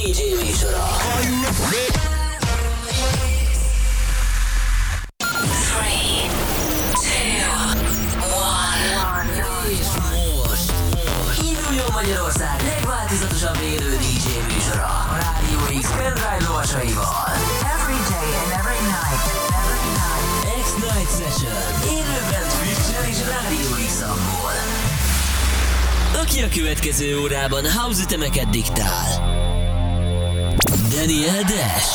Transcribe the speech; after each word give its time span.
DJ 0.00 0.20
műsora. 0.42 0.86
Three, 5.68 6.28
two, 7.04 7.44
one. 8.24 8.80
És 9.70 9.88
most 10.46 10.72
induljon 11.48 11.90
Magyarország. 11.92 12.60
A 15.10 15.16
Rádió. 15.16 15.58
Every 17.74 18.00
day 18.12 18.30
and 18.42 18.52
every 18.60 18.80
night. 18.96 19.24
Every 19.60 19.88
night. 20.00 20.26
X-Night 20.64 21.10
Session. 21.18 21.60
Élőben 21.96 22.44
Twitch-en 22.58 23.04
és 23.08 23.18
X-amból. 23.86 24.52
Aki 26.22 26.42
a 26.42 26.48
következő 26.48 27.18
órában 27.18 27.72
house 27.72 28.02
ütemeket 28.02 28.50
diktál. 28.50 29.48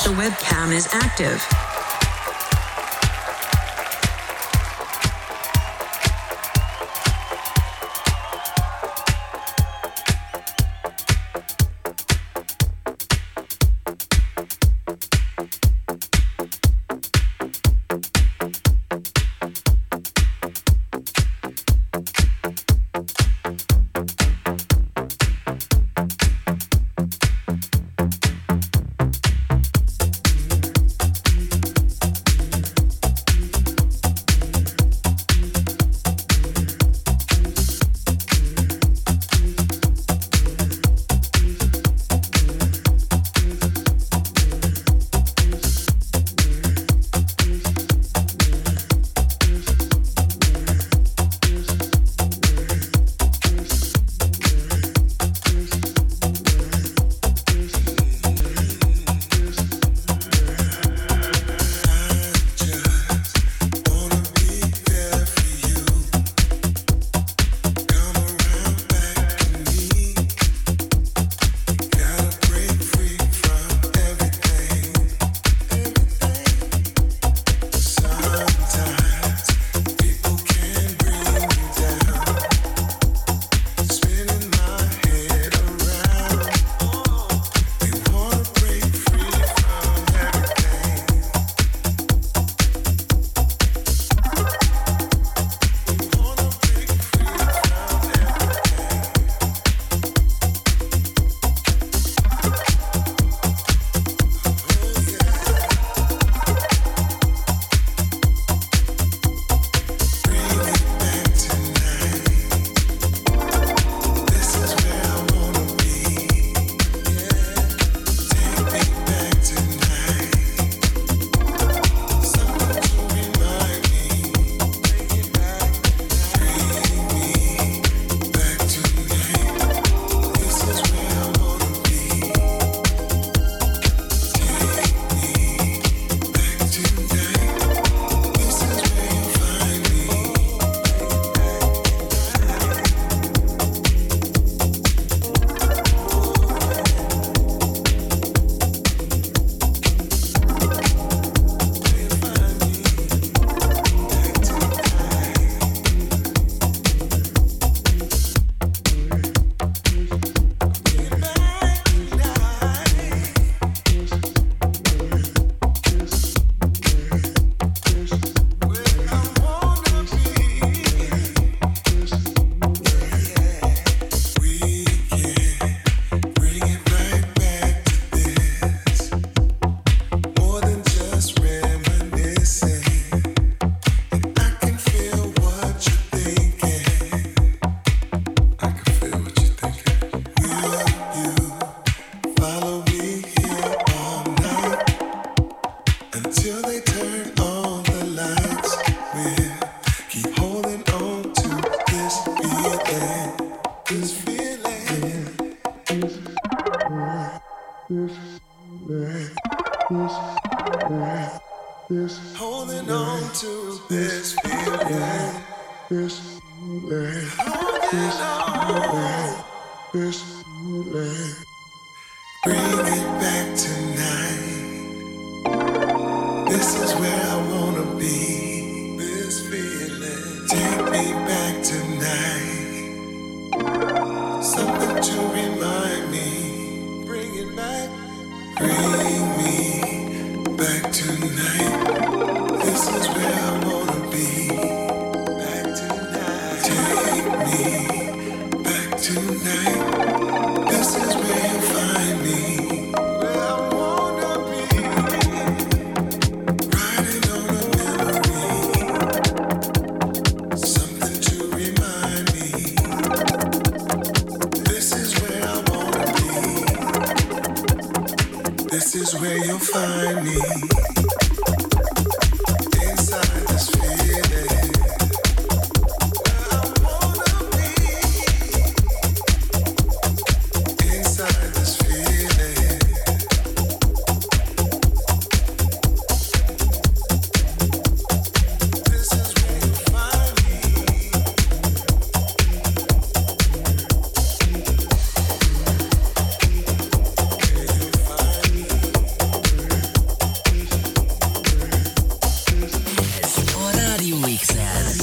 The 0.04 0.10
webcam 0.16 0.74
is 0.74 0.88
active. 0.92 1.65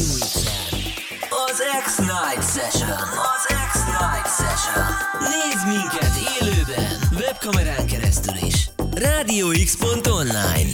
Az 0.02 1.62
X-Night 1.84 2.44
Session. 2.54 2.98
Az 3.32 3.44
X-Night 3.70 4.28
Session. 4.38 4.86
Nézd 5.32 5.66
minket 5.66 6.14
élőben, 6.40 6.98
webkamerán 7.20 7.86
keresztül 7.86 8.34
is. 8.46 8.70
Radio-X.online 8.94 10.68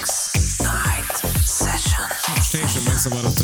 X-Night 0.00 1.16
Session. 1.58 2.06
Most 2.36 2.50
teljesen 2.50 2.82
megzavarodtam, 2.82 3.39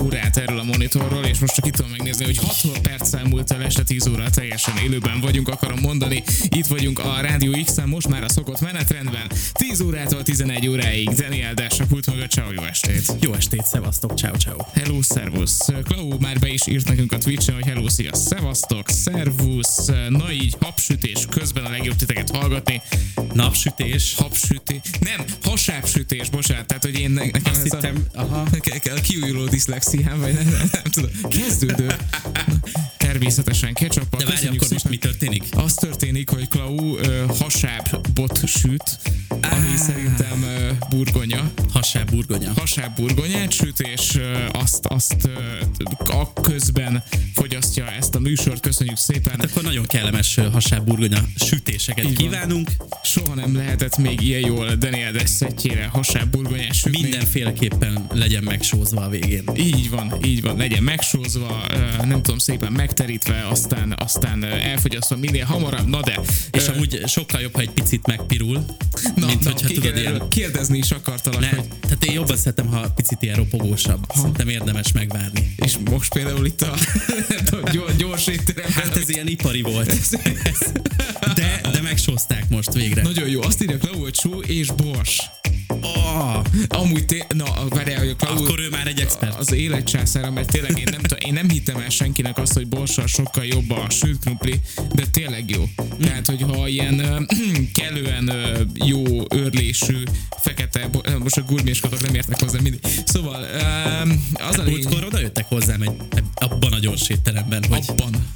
órát 0.00 0.36
erről 0.36 0.58
a 0.58 0.62
monitorról, 0.62 1.24
és 1.24 1.38
most 1.38 1.54
csak 1.54 1.66
itt 1.66 1.74
tudom 1.74 1.90
megnézni, 1.90 2.24
hogy 2.24 2.38
6 2.38 2.78
perc 2.78 3.08
számult 3.08 3.50
el 3.50 3.62
este 3.62 3.82
10 3.82 4.06
óra, 4.06 4.30
teljesen 4.30 4.76
élőben 4.76 5.20
vagyunk, 5.20 5.48
akarom 5.48 5.78
mondani. 5.78 6.22
Itt 6.48 6.66
vagyunk 6.66 6.98
a 6.98 7.20
Rádió 7.20 7.62
x 7.64 7.74
most 7.86 8.08
már 8.08 8.24
a 8.24 8.28
szokott 8.28 8.60
menetrendben. 8.60 9.30
10 9.52 9.80
órától 9.80 10.22
11 10.22 10.68
óráig. 10.68 11.08
Daniel 11.08 11.54
Dash 11.54 11.82
a 11.82 11.86
pult 11.86 12.06
maga, 12.06 12.26
ciao, 12.26 12.52
jó 12.52 12.62
estét! 12.62 13.16
Jó 13.20 13.32
estét, 13.32 13.64
szevasztok, 13.64 14.18
ciao 14.18 14.36
ciao. 14.36 14.56
Hello, 14.72 15.02
szervusz! 15.02 15.58
Klau 15.82 16.18
már 16.18 16.38
be 16.38 16.48
is 16.48 16.66
írt 16.66 16.88
nekünk 16.88 17.12
a 17.12 17.18
Twitch-en, 17.18 17.54
hogy 17.54 17.64
hello, 17.66 17.88
szia, 17.88 18.14
szevasztok, 18.14 18.90
szervusz! 18.90 19.90
Na 20.08 20.32
így, 20.32 20.56
habsütés 20.60 21.26
közben 21.30 21.64
a 21.64 21.70
legjobb 21.70 21.96
titeket 21.96 22.30
hallgatni. 22.30 22.82
Napsütés. 23.32 24.14
Habsütés, 24.14 24.80
nem, 25.00 25.24
hasábsütés, 25.42 26.30
bocsánat, 26.30 26.66
tehát 26.66 26.84
hogy 26.84 26.98
én 26.98 27.10
ne- 27.10 27.24
nekem 27.24 27.52
Azt 27.52 27.64
ez 27.64 27.72
hittem, 27.72 28.06
a, 28.12 28.20
aha. 28.20 28.46
A 28.96 29.00
kiújuló 29.02 29.46
diszlexiám, 29.84 30.20
vagy 30.20 30.34
nem, 30.34 30.68
nem 30.72 30.82
tudom, 30.82 31.10
kezdődő. 31.28 31.96
Természetesen 33.04 33.72
ketchup 33.74 34.16
De 34.16 34.24
várj, 34.24 34.46
akkor 34.46 34.68
most 34.70 34.88
mi 34.88 34.96
történik? 34.98 35.42
Az 35.50 35.74
történik, 35.74 36.28
hogy 36.30 36.48
Klau 36.48 36.96
ö, 36.96 37.24
hasábbot 37.38 38.46
süt, 38.46 38.98
ami 39.28 39.76
szerintem 39.76 40.42
ö, 40.42 40.70
burgonya. 40.88 41.50
Hasább 41.72 42.10
burgonya. 42.10 42.52
Hasább 42.56 42.96
burgonyát 42.96 43.52
süt, 43.52 43.80
és 43.80 44.14
ö, 44.16 44.36
azt, 44.52 44.86
azt 44.86 45.16
ö, 45.24 45.30
a 46.12 46.32
közben 46.32 47.02
fogyasztja 47.34 47.90
ezt 47.90 48.14
a 48.14 48.18
műsort. 48.18 48.60
Köszönjük 48.60 48.96
szépen. 48.96 49.40
Akkor 49.40 49.62
nagyon 49.62 49.86
kellemes 49.86 50.38
hasább 50.52 50.84
burgonya 50.86 51.18
sütéseket 51.36 52.04
Így 52.04 52.16
van. 52.16 52.28
kívánunk. 52.28 52.70
Soha 53.02 53.34
nem 53.34 53.56
lehetett 53.56 53.96
még 53.96 54.20
ilyen 54.20 54.40
jól 54.40 54.74
Daniel 54.74 55.12
Dessettjére 55.12 55.86
hasább 55.86 56.28
burgonyát 56.30 56.74
sütni. 56.74 57.00
Mindenféleképpen 57.02 58.06
legyen 58.12 58.42
megsózva 58.42 59.00
a 59.00 59.08
végén. 59.08 59.42
Így 59.56 59.90
van, 59.90 60.14
így 60.24 60.42
van, 60.42 60.56
legyen 60.56 60.82
megsózva, 60.82 61.64
ö, 61.70 62.06
nem 62.06 62.22
tudom, 62.22 62.38
szépen 62.38 62.72
megterítve, 62.96 63.46
aztán, 63.50 63.94
aztán 63.98 64.44
elfogyasztva 64.44 65.16
minél 65.16 65.44
hamarabb, 65.44 65.88
na 65.88 66.00
de. 66.00 66.20
És 66.50 66.68
ö, 66.68 66.72
amúgy 66.72 67.02
sokkal 67.06 67.40
jobb, 67.40 67.54
ha 67.54 67.60
egy 67.60 67.70
picit 67.70 68.06
megpirul, 68.06 68.64
na, 69.16 69.26
mint 69.26 69.44
na, 69.44 69.50
hogyha 69.50 69.68
igen, 69.68 69.82
tudod 69.82 69.98
ilyen... 69.98 70.28
Kérdezni 70.28 70.78
is 70.78 70.90
akartalak, 70.90 71.40
Ne, 71.40 71.48
hogy 71.48 71.68
tehát 71.80 72.04
én 72.04 72.12
jobban 72.12 72.36
szeretem, 72.36 72.66
ha 72.66 72.90
picit 72.94 73.22
ilyen 73.22 73.36
ropogósabb. 73.36 74.06
Szerintem 74.14 74.48
érdemes 74.48 74.92
megvárni. 74.92 75.54
és 75.56 75.76
most 75.90 76.12
például 76.12 76.46
itt 76.46 76.62
a 76.62 76.74
tudom, 77.50 77.96
gyors, 77.96 78.26
étteremben, 78.26 78.72
Hát 78.72 78.96
ez 78.96 79.08
ilyen 79.08 79.26
ipari 79.26 79.62
volt. 79.62 80.18
De, 81.34 81.60
de 81.72 81.80
megsózták 81.82 82.48
most 82.48 82.72
végre. 82.72 83.02
Nagyon 83.02 83.28
jó, 83.28 83.42
azt 83.42 83.62
írja 83.62 83.78
Klau, 83.78 84.00
hogy 84.00 84.14
só 84.14 84.40
és 84.40 84.70
bors. 84.70 85.20
Oh, 85.84 86.42
Amúgy 86.68 87.04
té- 87.06 87.32
na, 87.34 87.44
várjál, 87.68 87.98
hogy 87.98 88.08
a 88.08 88.16
Klau, 88.16 88.42
akkor 88.44 88.60
ő 88.60 88.68
már 88.68 88.86
egy 88.86 89.00
expert. 89.00 89.38
az 89.38 89.52
életcsászára, 89.52 90.30
mert 90.30 90.50
tényleg 90.50 90.78
én 90.78 90.86
nem, 90.90 91.00
tudom, 91.00 91.18
én 91.26 91.32
nem 91.32 91.48
hittem 91.48 91.76
el 91.76 91.88
senkinek 91.88 92.38
azt, 92.38 92.52
hogy 92.52 92.68
borssal 92.68 93.06
sokkal 93.06 93.44
jobb 93.44 93.70
a 93.70 93.86
sült 93.90 94.18
krumpli, 94.20 94.60
de 94.94 95.04
tényleg 95.10 95.50
jó. 95.50 95.64
Tehát, 96.00 96.26
hogyha 96.26 96.68
ilyen 96.68 96.98
ö, 96.98 97.20
kellően 97.78 98.28
ö, 98.28 98.60
jó 98.74 99.02
őrlésű, 99.34 100.02
fekete, 100.42 100.88
bo- 100.88 101.18
most 101.18 101.36
a 101.36 101.42
gurméskodok 101.42 102.02
nem 102.02 102.14
értek 102.14 102.40
hozzá 102.40 102.58
mindig. 102.60 102.80
Szóval 103.04 103.42
ö, 103.42 103.56
az 104.48 104.58
a 104.58 104.62
lényeg, 104.62 104.82
Múltkor 104.82 105.04
oda 105.04 105.20
jöttek 105.20 105.44
hozzám 105.48 105.82
egy, 105.82 105.90
abban 106.34 106.72
a 106.72 106.78
gyors 106.78 107.08
étteremben, 107.08 107.64
hogy, 107.68 107.84
abban. 107.86 108.26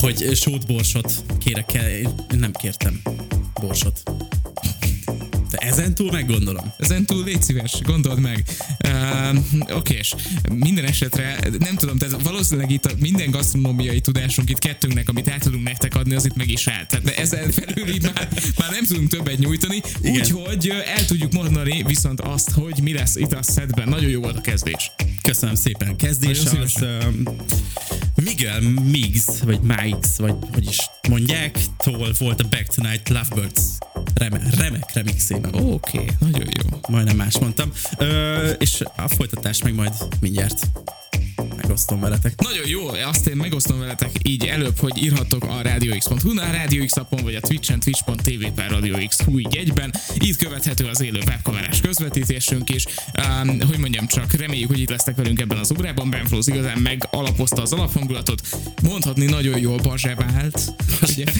hogy 0.00 0.30
sót 0.36 0.66
borsot 0.66 1.24
kérek 1.38 1.74
el. 1.74 1.90
Én 1.90 2.08
nem 2.38 2.52
kértem 2.52 3.00
borsot. 3.60 4.02
De 5.50 5.56
ezen 5.58 5.94
túl 5.94 6.10
meggondolom. 6.12 6.72
Ezen 6.78 7.04
túl 7.06 7.24
légy 7.24 7.42
szíves, 7.42 7.80
gondold 7.82 8.20
meg. 8.20 8.44
Uh, 8.88 9.76
Oké, 9.76 9.94
és 9.94 10.14
minden 10.54 10.84
esetre, 10.84 11.38
nem 11.58 11.76
tudom, 11.76 11.98
tehát 11.98 12.22
valószínűleg 12.22 12.70
itt 12.70 12.84
a 12.84 12.90
minden 12.98 13.30
gasztronómiai 13.30 14.00
tudásunk 14.00 14.50
itt 14.50 14.58
kettőnknek, 14.58 15.08
amit 15.08 15.28
át 15.28 15.40
tudunk 15.40 15.62
nektek 15.64 15.94
adni, 15.94 16.14
az 16.14 16.24
itt 16.24 16.36
meg 16.36 16.50
is 16.50 16.66
áll. 16.66 16.86
Tehát 16.86 17.18
ezen 17.18 17.50
felül 17.50 17.88
így 17.88 18.02
már, 18.02 18.28
már 18.58 18.70
nem 18.70 18.84
tudunk 18.84 19.08
többet 19.08 19.38
nyújtani, 19.38 19.82
úgyhogy 20.02 20.72
el 20.96 21.04
tudjuk 21.06 21.32
mondani 21.32 21.82
viszont 21.86 22.20
azt, 22.20 22.50
hogy 22.50 22.80
mi 22.82 22.92
lesz 22.92 23.16
itt 23.16 23.32
a 23.32 23.42
szedben. 23.42 23.88
Nagyon 23.88 24.10
jó 24.10 24.20
volt 24.20 24.36
a 24.36 24.40
kezdés. 24.40 24.92
Köszönöm 25.22 25.54
szépen. 25.54 25.96
Kezdés 25.96 26.42
Nagyon 26.42 26.62
az 26.62 26.70
szívesen. 26.70 27.14
um, 27.26 27.36
Miguel 28.24 28.60
Miggs, 28.60 29.24
vagy 29.44 29.60
Miggs, 29.60 30.08
vagy 30.16 30.34
hogy 30.52 30.66
is 30.68 30.78
mondják, 31.08 31.58
tól 31.76 32.12
volt 32.18 32.40
a 32.40 32.48
Back 32.50 32.74
Tonight 32.74 33.08
Lovebirds 33.08 33.62
reme, 34.14 34.40
remek 34.56 34.92
remixében. 34.92 35.37
Oké, 35.46 35.98
okay, 35.98 36.06
nagyon 36.18 36.48
jó. 36.62 36.78
majdnem 36.88 37.16
más 37.16 37.38
mondtam. 37.38 37.72
Ö, 37.98 38.50
és 38.50 38.82
a 38.96 39.08
folytatást 39.08 39.64
meg 39.64 39.74
majd 39.74 39.92
mindjárt 40.20 40.66
megosztom 41.56 42.00
veletek. 42.00 42.40
Nagyon 42.40 42.68
jó, 42.68 42.88
azt 42.88 43.26
én 43.26 43.36
megosztom 43.36 43.78
veletek 43.78 44.10
így 44.22 44.46
előbb, 44.46 44.78
hogy 44.78 45.02
írhatok 45.02 45.44
a 45.44 45.62
radiox.hu, 45.62 46.38
a 46.38 46.52
Radio 46.52 46.84
X 46.84 46.96
appon, 46.96 47.22
vagy 47.22 47.34
a 47.34 47.40
Twitch-en, 47.40 47.80
twitch.tv 47.80 48.46
per 48.54 48.70
Radio 48.70 49.06
X 49.06 49.18
egyben. 49.50 49.94
Itt 50.18 50.36
követhető 50.36 50.86
az 50.86 51.00
élő 51.00 51.18
webkamerás 51.26 51.80
közvetítésünk 51.80 52.70
is. 52.74 52.84
Um, 53.42 53.60
hogy 53.60 53.78
mondjam 53.78 54.06
csak, 54.06 54.32
reméljük, 54.32 54.68
hogy 54.68 54.80
itt 54.80 54.90
lesznek 54.90 55.16
velünk 55.16 55.40
ebben 55.40 55.58
az 55.58 55.72
órában. 55.78 56.10
Ben 56.10 56.26
Flóz 56.26 56.48
igazán 56.48 56.78
megalapozta 56.78 57.62
az 57.62 57.72
alaphangulatot. 57.72 58.40
Mondhatni 58.82 59.24
nagyon 59.24 59.58
jól 59.58 59.78
bazse 59.78 60.14
vált. 60.14 60.72
Ugye, 61.02 61.24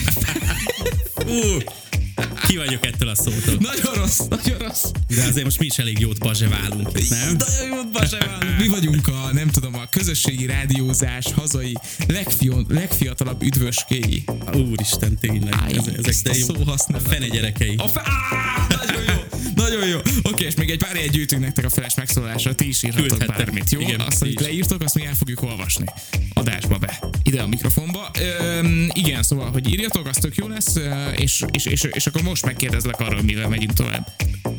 ki 2.47 2.57
vagyok 2.57 2.85
ettől 2.85 3.09
a 3.09 3.15
szótól. 3.15 3.57
nagyon 3.59 3.93
rossz, 3.93 4.19
nagyon 4.29 4.57
rossz. 4.57 4.83
De 5.15 5.23
azért 5.23 5.43
most 5.43 5.59
mi 5.59 5.65
is 5.65 5.77
elég 5.77 5.99
jót 5.99 6.19
bazseválunk, 6.19 7.09
nem? 7.09 7.35
Nagyon 7.37 7.75
jó, 7.75 7.89
bazse 7.91 8.17
vált. 8.17 8.57
Mi 8.59 8.67
vagyunk 8.67 9.07
a, 9.07 9.29
nem 9.33 9.47
tudom, 9.47 9.75
a 9.75 9.87
közösségi 9.91 10.45
rádiózás 10.45 11.33
hazai 11.33 11.73
legfion, 12.07 12.65
legfiatalabb 12.69 13.43
üdvöskéi. 13.43 14.23
Úristen, 14.53 15.17
tényleg. 15.17 15.53
Áj, 15.63 15.71
ezek, 15.71 15.97
ezek 15.97 16.15
de 16.23 16.29
a 16.29 16.35
jó. 16.35 16.45
szóhasználat. 16.45 17.05
A 17.05 17.09
fene 17.09 17.27
gyerekei. 17.27 17.75
A 17.77 17.87
fe... 17.87 18.01
Á, 18.05 18.67
nagyon 18.69 19.03
jó, 19.03 19.37
nagyon 19.59 19.87
jó. 19.87 19.99
Oké, 20.23 20.45
és 20.45 20.55
még 20.55 20.69
egy 20.69 20.77
pár 20.77 20.95
ilyet 20.95 21.11
gyűjtünk 21.11 21.41
nektek 21.41 21.65
a 21.65 21.69
feles 21.69 21.95
megszólalásra, 21.95 22.55
ti 22.55 22.67
is 22.67 22.83
írhatok 22.83 23.25
bármit, 23.25 23.69
jó? 23.69 23.79
Igen, 23.79 23.99
azt, 23.99 24.21
amit 24.21 24.39
leírtok, 24.39 24.81
azt 24.81 24.95
mi 24.95 25.05
el 25.05 25.13
fogjuk 25.13 25.41
olvasni. 25.41 25.85
Adásba 26.33 26.77
be. 26.77 26.99
Ide 27.23 27.41
a 27.41 27.47
mikrofonba. 27.47 28.11
Öm, 28.39 28.89
igen, 28.93 29.23
szóval, 29.23 29.51
hogy 29.51 29.71
írjatok, 29.71 30.07
az 30.07 30.17
tök 30.17 30.35
jó 30.35 30.47
lesz, 30.47 30.75
és, 31.15 31.43
és, 31.51 31.65
és, 31.65 31.83
és 31.91 32.07
akkor 32.07 32.21
most 32.21 32.45
megkérdezlek 32.45 32.99
arról, 32.99 33.21
mivel 33.21 33.49
megyünk 33.49 33.73
tovább. 33.73 34.07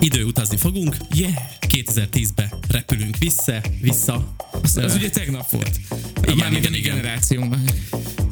Idő 0.01 0.25
utazni 0.25 0.57
fogunk. 0.57 0.97
Yeah. 1.15 1.33
2010-be 1.69 2.55
repülünk 2.69 3.17
vissza, 3.19 3.61
vissza. 3.81 4.35
Az, 4.63 4.77
az 4.77 4.95
ugye 4.95 5.11
tegnap 5.11 5.51
volt. 5.51 5.81
Igen, 6.23 6.55
igen, 6.55 6.71
mi 6.71 6.79
igen. 6.79 6.97
generációnknak. 6.97 7.61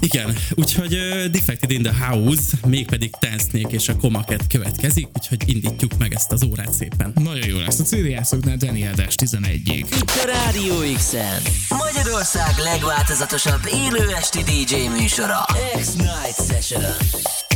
Igen, 0.00 0.36
úgyhogy 0.54 0.94
uh, 0.94 1.24
Defected 1.24 1.70
in 1.70 1.82
the 1.82 2.06
House, 2.06 2.42
mégpedig 2.66 3.10
Ten 3.18 3.38
Snake 3.38 3.68
és 3.68 3.88
a 3.88 3.96
Komaket 3.96 4.46
következik, 4.46 5.08
úgyhogy 5.16 5.42
indítjuk 5.46 5.98
meg 5.98 6.14
ezt 6.14 6.32
az 6.32 6.44
órát 6.44 6.72
szépen. 6.72 7.12
Nagyon 7.14 7.46
jó 7.46 7.58
lesz. 7.58 7.78
A 7.78 7.82
CD 7.82 8.04
játszóknál 8.04 8.56
Daniel 8.56 8.94
Dash 8.94 9.16
11-ig. 9.24 9.86
Itt 9.96 10.10
a 10.10 10.26
Rádió 10.26 10.74
X-en. 10.94 11.42
Magyarország 11.68 12.54
legváltozatosabb 12.58 13.60
élő 13.72 14.14
esti 14.14 14.42
DJ 14.42 14.74
műsora. 14.98 15.46
X-Night 15.76 16.46
Session. 16.48 17.47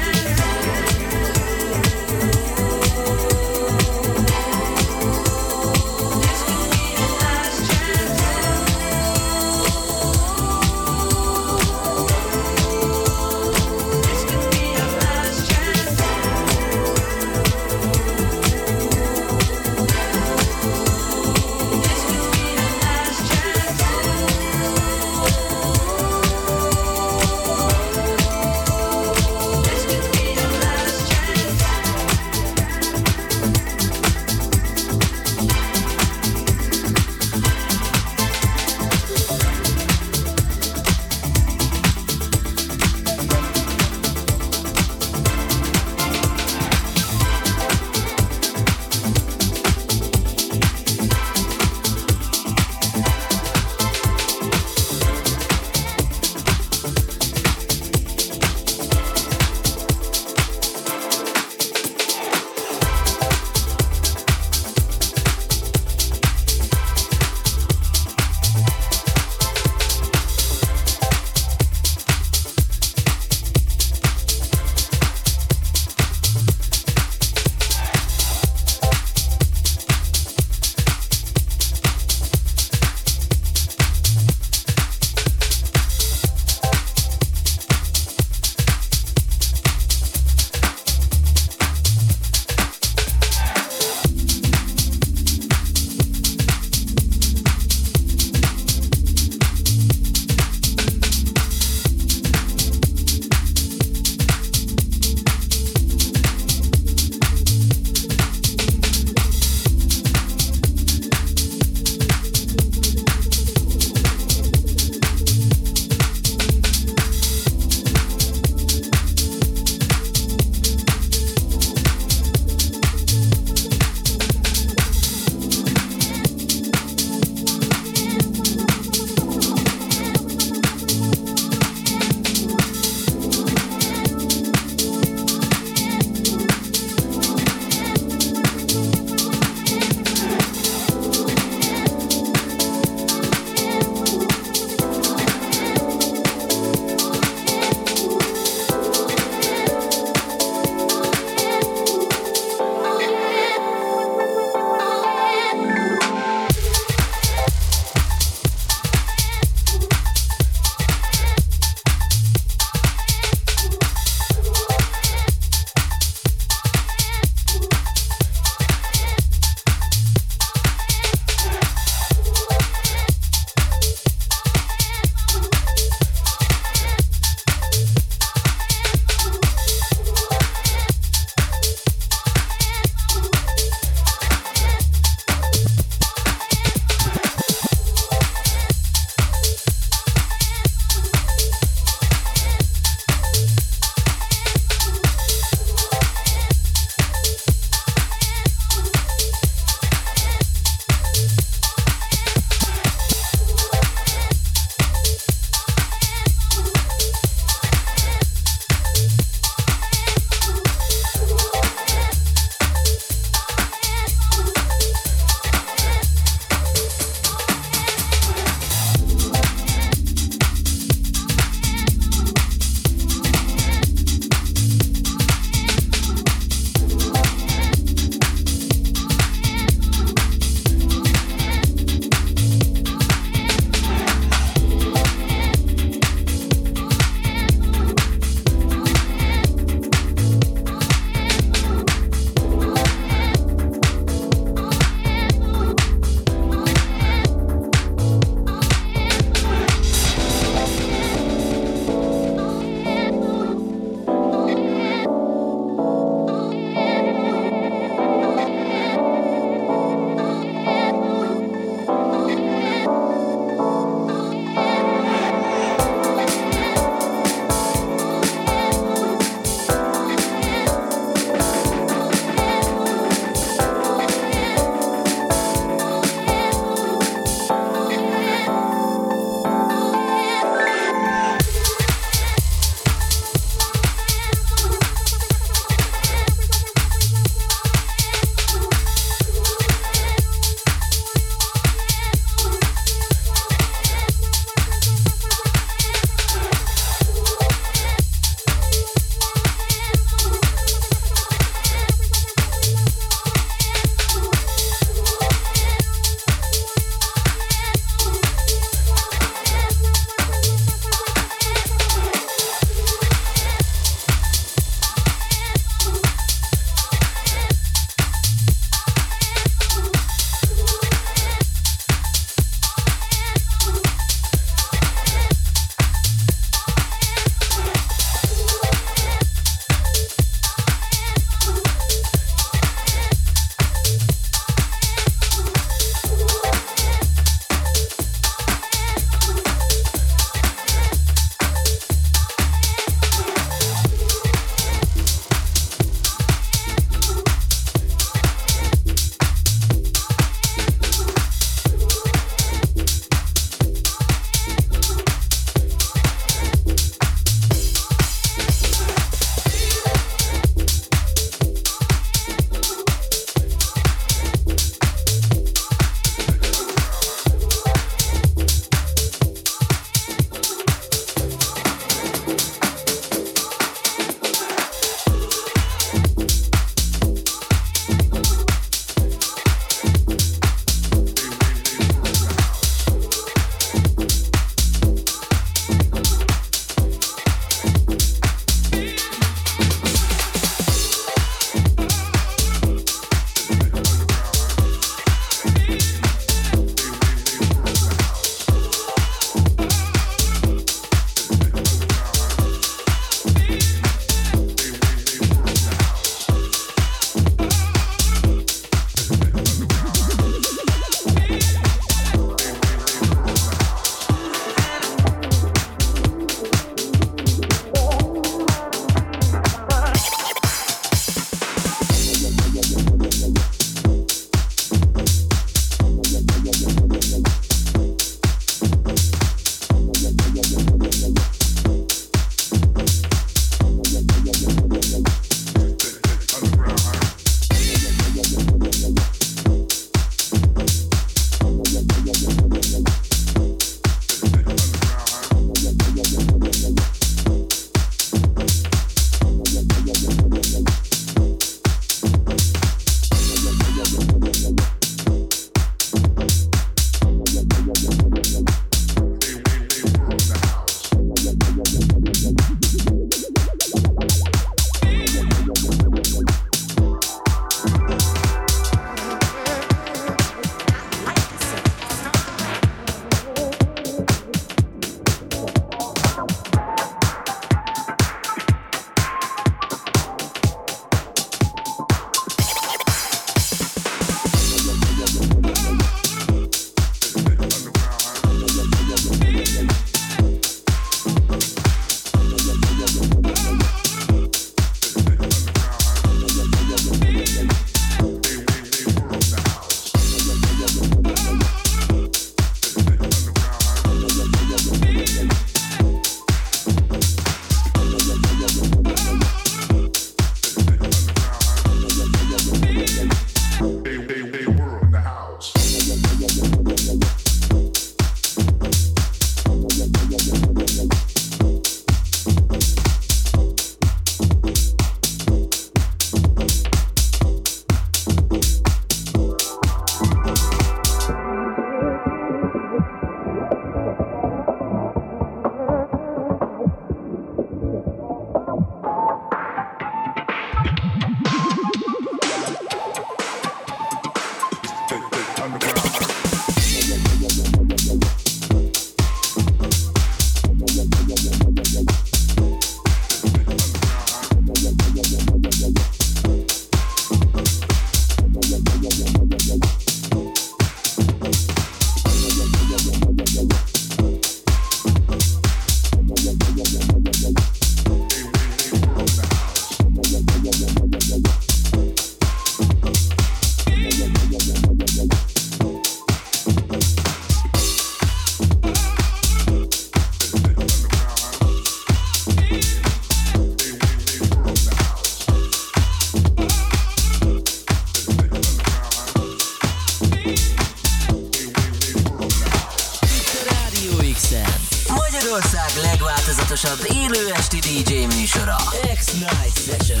Magyarország 595.38 595.82
legváltozatosabb 595.82 596.86
élő 596.92 597.32
esti 597.32 597.58
DJ 597.58 598.16
műsora. 598.16 598.56
X-Night 598.94 599.58
Session. 599.66 600.00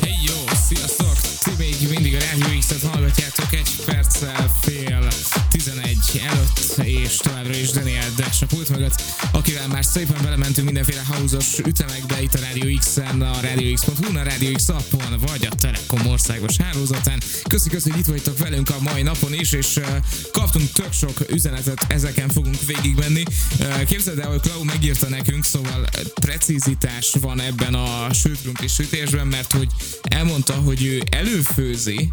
Hey 0.00 0.18
jó, 0.26 0.34
sziasztok! 0.66 1.16
Ti 1.42 1.50
még 1.58 1.88
mindig 1.88 2.14
a 2.14 2.18
Radio 2.30 2.58
X-et 2.58 2.82
hallgatjátok 2.92 3.52
egy 3.52 3.70
perccel 3.84 4.50
fél 4.60 5.08
11 5.50 6.22
előtt, 6.30 6.58
és 6.82 7.16
továbbra 7.16 7.56
is 7.56 7.70
Daniel 7.70 8.10
Dash 8.16 8.42
a 8.42 8.46
pult 8.46 8.68
mögött, 8.68 9.02
akivel 9.32 9.68
már 9.68 9.84
szépen 9.84 10.22
belementünk 10.22 10.66
mindenféle 10.66 11.02
hauzos 11.08 11.58
ütemekbe 11.58 12.22
itt 12.22 12.34
a 12.34 12.38
Radio 12.52 12.78
X-en, 12.78 13.22
a 13.22 13.40
radiox.hu, 13.40 14.18
a 14.18 14.22
Radio 14.22 14.52
X 14.52 14.68
appon, 14.68 15.20
vagy 15.26 15.48
a 15.50 15.54
Telekom 15.54 16.06
országos 16.06 16.56
hálózatán. 16.56 17.22
Köszi, 17.48 17.68
köszi, 17.68 17.90
hogy 17.90 17.98
itt 17.98 18.06
vagytok 18.06 18.38
velünk 18.38 18.70
a 18.70 18.80
mai 18.80 19.02
napon 19.02 19.34
is, 19.34 19.52
és 19.52 19.76
uh, 19.76 19.86
kaptunk 20.32 20.72
tök 20.72 20.92
sok 20.92 21.20
üzenetet, 21.30 21.84
ezeken 21.88 22.28
fogunk 22.28 22.64
végigmenni. 22.66 23.22
Uh, 23.58 23.82
képzeld 23.82 24.18
el, 24.18 24.28
hogy 24.28 24.40
Klau 24.40 24.64
megírta 24.64 25.08
nekünk, 25.08 25.44
szóval 25.44 25.84
precízitás 26.14 27.12
van 27.20 27.40
ebben 27.40 27.74
a 27.74 28.12
sült 28.12 28.40
krumpli 28.40 28.68
sütésben, 28.68 29.26
mert 29.26 29.52
hogy 29.52 29.68
elmondta, 30.02 30.52
hogy 30.52 30.84
ő 30.84 31.02
előfőzi, 31.10 32.10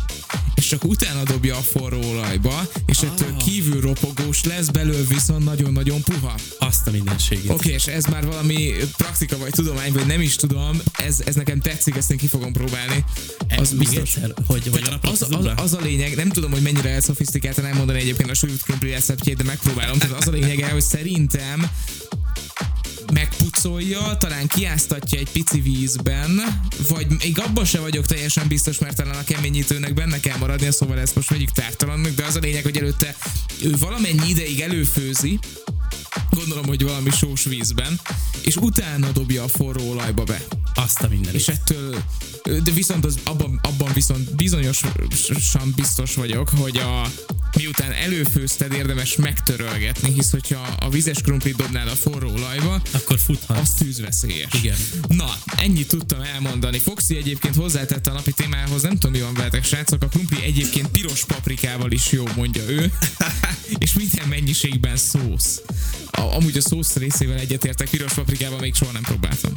és 0.55 0.67
csak 0.67 0.83
utána 0.83 1.23
dobja 1.23 1.57
a 1.57 1.61
forró 1.61 1.99
olajba, 2.09 2.67
és 2.85 2.97
ettől 2.97 3.35
kívül 3.35 3.81
ropogós 3.81 4.43
lesz, 4.55 4.67
belül 4.67 5.05
viszont 5.07 5.43
nagyon-nagyon 5.43 6.01
puha. 6.01 6.35
Azt 6.59 6.87
a 6.87 6.91
mindenségét. 6.91 7.43
Oké, 7.43 7.53
okay, 7.53 7.71
és 7.71 7.87
ez 7.87 8.05
már 8.05 8.25
valami 8.25 8.71
praktika 8.97 9.37
vagy 9.37 9.51
tudomány, 9.51 9.93
vagy 9.93 10.05
nem 10.05 10.21
is 10.21 10.35
tudom, 10.35 10.81
ez, 10.97 11.21
ez 11.25 11.35
nekem 11.35 11.59
tetszik, 11.59 11.95
ezt 11.95 12.11
én 12.11 12.17
ki 12.17 12.27
fogom 12.27 12.53
próbálni. 12.53 13.03
Az 13.57 13.73
biztos. 13.73 14.15
egyszer, 14.15 14.33
hogy, 14.47 14.67
hogy 14.71 14.83
Az, 15.01 15.21
az, 15.29 15.47
az, 15.55 15.73
a 15.73 15.79
lényeg, 15.81 16.15
nem 16.15 16.29
tudom, 16.29 16.51
hogy 16.51 16.61
mennyire 16.61 16.89
elszofisztikáltan 16.89 17.65
elmondani 17.65 17.99
egyébként 17.99 18.29
a 18.29 18.47
krumpli 18.61 18.91
receptjét, 18.91 19.37
de 19.37 19.43
megpróbálom. 19.43 19.97
Tehát 19.97 20.17
az 20.17 20.27
a 20.27 20.31
lényeg, 20.31 20.63
hogy 20.71 20.81
szerintem 20.81 21.69
megpucolja, 23.13 24.17
talán 24.17 24.47
kiáztatja 24.47 25.19
egy 25.19 25.31
pici 25.31 25.59
vízben, 25.59 26.41
vagy 26.87 27.07
még 27.23 27.39
abban 27.39 27.65
se 27.65 27.79
vagyok 27.79 28.05
teljesen 28.05 28.47
biztos, 28.47 28.79
mert 28.79 28.95
talán 28.95 29.15
a 29.15 29.23
keményítőnek 29.23 29.93
benne 29.93 30.19
kell 30.19 30.37
maradnia, 30.37 30.71
szóval 30.71 30.99
ezt 30.99 31.15
most 31.15 31.29
vegyük 31.29 31.51
tártalannak, 31.51 32.15
de 32.15 32.25
az 32.25 32.35
a 32.35 32.39
lényeg, 32.39 32.63
hogy 32.63 32.77
előtte 32.77 33.15
ő 33.63 33.75
valamennyi 33.79 34.29
ideig 34.29 34.59
előfőzi, 34.59 35.39
gondolom, 36.29 36.65
hogy 36.65 36.83
valami 36.83 37.09
sós 37.09 37.43
vízben, 37.43 37.99
és 38.41 38.55
utána 38.55 39.11
dobja 39.11 39.43
a 39.43 39.47
forró 39.47 39.89
olajba 39.89 40.23
be. 40.23 40.41
Azt 40.73 41.01
a 41.01 41.07
minden. 41.07 41.33
És 41.33 41.47
ettől, 41.47 42.03
de 42.43 42.71
viszont 42.73 43.05
az, 43.05 43.19
abban, 43.23 43.59
abban 43.63 43.93
viszont 43.93 44.35
bizonyosan 44.35 44.91
biztos 45.75 46.15
vagyok, 46.15 46.49
hogy 46.49 46.77
a, 46.77 47.11
miután 47.57 47.91
előfőzted, 47.91 48.73
érdemes 48.73 49.15
megtörölgetni, 49.15 50.13
hisz 50.13 50.31
hogyha 50.31 50.75
a 50.79 50.89
vizes 50.89 51.21
krumplit 51.21 51.55
dobnál 51.55 51.87
a 51.87 51.95
forró 51.95 52.31
olajba, 52.31 52.81
Akkor 52.91 53.19
futhat. 53.19 53.57
az 53.57 53.73
tűzveszélyes. 53.73 54.53
Igen. 54.53 54.77
Na, 55.07 55.33
ennyit 55.57 55.87
tudtam 55.87 56.21
elmondani. 56.21 56.79
Foxy 56.79 57.17
egyébként 57.17 57.55
hozzátette 57.55 58.09
a 58.09 58.13
napi 58.13 58.31
témához, 58.31 58.81
nem 58.81 58.91
tudom, 58.97 59.11
mi 59.11 59.21
van 59.21 59.33
veletek, 59.33 59.63
srácok, 59.63 60.03
a 60.03 60.07
krumpli 60.07 60.43
egyébként 60.43 60.87
piros 60.87 61.25
paprikával 61.25 61.91
is 61.91 62.11
jó, 62.11 62.23
mondja 62.35 62.63
ő. 62.69 62.91
és 63.83 63.93
minden 63.93 64.27
mennyiségben 64.27 64.97
szósz. 64.97 65.61
A, 66.11 66.21
amúgy 66.21 66.57
a 66.57 66.61
szósz 66.61 66.95
részével 66.95 67.37
egyetértek, 67.37 67.89
piros 67.89 68.13
paprikával 68.13 68.59
még 68.59 68.75
soha 68.75 68.91
nem 68.91 69.01
próbáltam. 69.01 69.51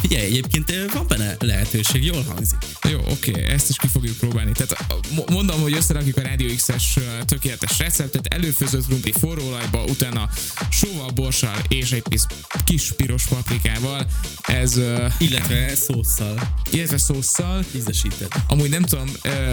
Figyelj, 0.00 0.24
egyébként 0.24 0.74
van 0.92 1.06
benne 1.08 1.36
lehetőség, 1.38 2.04
jól 2.04 2.21
hangzik. 2.26 2.58
Jó, 2.90 2.98
oké, 3.10 3.44
ezt 3.44 3.68
is 3.68 3.76
ki 3.76 3.86
fogjuk 3.88 4.16
próbálni. 4.16 4.52
Tehát 4.52 4.94
mondom, 5.30 5.60
hogy 5.60 5.72
összerakjuk 5.72 6.16
a 6.16 6.22
Radio 6.22 6.54
X-es 6.54 6.98
tökéletes 7.24 7.78
receptet, 7.78 8.26
előfőzött 8.26 8.86
krumpli 8.86 9.12
forróolajba, 9.20 9.84
utána 9.84 10.28
sóval, 10.70 11.10
borssal 11.10 11.56
és 11.68 11.92
egy 11.92 12.02
kis, 12.08 12.22
kis 12.64 12.92
piros 12.96 13.24
paprikával. 13.24 14.06
Ez, 14.42 14.80
Illetve 15.18 15.74
szószal 15.74 16.52
illetve 16.70 16.98
szószal. 16.98 17.64
ízesített. 17.74 18.34
Amúgy 18.48 18.70
nem 18.70 18.82
tudom, 18.82 19.10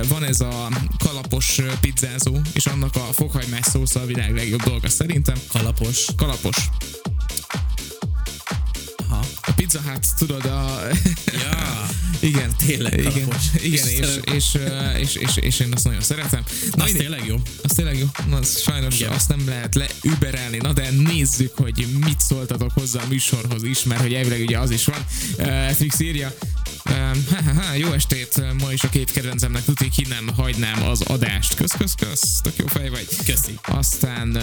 van 0.07 0.23
ez 0.23 0.41
a 0.41 0.69
kalapos 0.97 1.61
pizzázó, 1.81 2.37
és 2.53 2.65
annak 2.65 2.95
a 2.95 3.07
fokhagymás 3.13 3.65
szószal 3.65 4.01
a 4.01 4.05
világ 4.05 4.35
legjobb 4.35 4.63
dolga 4.63 4.89
szerintem. 4.89 5.35
Kalapos. 5.51 6.05
Kalapos. 6.15 6.57
Aha. 9.09 9.25
A 9.41 9.51
pizza 9.51 9.81
hát 9.81 10.05
tudod, 10.17 10.45
a... 10.45 10.79
Ja. 11.25 11.87
Igen, 12.19 12.51
Tényleg 12.65 12.99
igen, 12.99 13.27
igen, 13.61 13.87
és, 13.87 14.19
és, 14.33 14.53
ö, 14.53 14.89
és, 14.97 15.15
és, 15.15 15.35
és, 15.35 15.59
én 15.59 15.73
azt 15.73 15.83
nagyon 15.83 16.01
szeretem. 16.01 16.43
Na, 16.75 16.83
Az 16.83 16.91
tényleg 16.91 17.25
jó. 17.25 17.35
Az 17.63 17.71
tényleg 17.71 17.97
jó. 17.97 18.05
Na, 18.29 18.37
az 18.37 18.61
sajnos 18.61 18.99
Igen. 18.99 19.11
azt 19.11 19.29
nem 19.29 19.47
lehet 19.47 19.75
leüberelni. 19.75 20.57
Na 20.57 20.73
de 20.73 20.89
nézzük, 20.89 21.57
hogy 21.57 21.87
mit 22.05 22.19
szóltatok 22.19 22.71
hozzá 22.73 23.01
a 23.01 23.07
műsorhoz 23.07 23.63
is, 23.63 23.83
mert 23.83 24.01
hogy 24.01 24.13
elvileg 24.13 24.41
ugye 24.41 24.59
az 24.59 24.71
is 24.71 24.85
van. 24.85 25.05
Uh, 25.37 25.71
Trix 25.71 25.99
írja, 25.99 26.33
ha, 26.89 27.43
ha, 27.43 27.61
ha, 27.61 27.73
jó 27.73 27.91
estét, 27.91 28.41
ma 28.61 28.71
is 28.71 28.83
a 28.83 28.89
két 28.89 29.11
kedvencemnek 29.11 29.63
tuti, 29.63 29.89
ki 29.89 30.05
nem 30.09 30.27
hagynám 30.35 30.83
az 30.83 31.01
adást. 31.01 31.55
Kösz, 31.55 31.71
kösz, 31.77 31.93
kösz, 31.93 32.41
tök 32.41 32.53
jó 32.57 32.65
fej 32.65 32.89
vagy. 32.89 33.07
Köszi. 33.25 33.59
Aztán 33.61 34.41